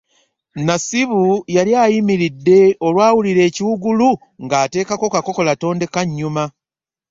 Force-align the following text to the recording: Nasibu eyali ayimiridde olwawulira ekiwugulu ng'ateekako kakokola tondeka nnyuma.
Nasibu 0.65 1.23
eyali 1.49 1.73
ayimiridde 1.83 2.59
olwawulira 2.85 3.41
ekiwugulu 3.49 4.09
ng'ateekako 4.43 5.05
kakokola 5.13 5.51
tondeka 5.61 5.99
nnyuma. 6.07 6.43